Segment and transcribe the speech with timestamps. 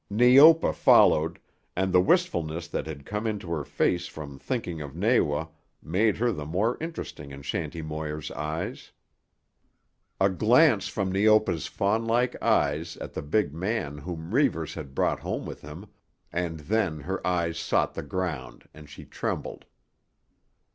[0.09, 1.37] Neopa followed,
[1.75, 6.31] and the wistfulness that had come into her face from thinking of Nawa made her
[6.31, 8.93] the more interesting in Shanty Moir's eyes.
[10.19, 15.19] A glance from Neopa's fawn like eyes at the big man whom Reivers had brought
[15.19, 15.85] home with him,
[16.33, 19.65] and then her eyes sought the ground and she trembled.